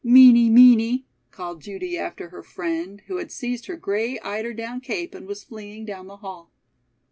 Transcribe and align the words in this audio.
"Meany, 0.03 0.49
meany," 0.49 1.05
called 1.29 1.61
Judy 1.61 1.95
after 1.95 2.29
her 2.29 2.41
friend, 2.41 3.03
who 3.05 3.17
had 3.17 3.31
seized 3.31 3.67
her 3.67 3.75
gray 3.75 4.17
eider 4.21 4.51
down 4.51 4.81
cape 4.81 5.13
and 5.13 5.27
was 5.27 5.43
fleeing 5.43 5.85
down 5.85 6.07
the 6.07 6.17
hall. 6.17 6.49